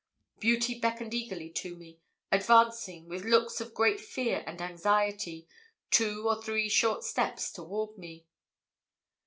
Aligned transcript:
Beauty 0.39 0.79
beckoned 0.79 1.13
eagerly 1.13 1.51
to 1.51 1.75
me, 1.75 1.99
advancing, 2.31 3.07
with 3.07 3.23
looks 3.23 3.61
of 3.61 3.75
great 3.75 3.99
fear 4.01 4.43
and 4.47 4.59
anxiety, 4.59 5.47
two 5.91 6.27
or 6.27 6.41
three 6.41 6.69
short 6.69 7.03
steps 7.03 7.51
toward 7.51 7.95
me. 7.99 8.25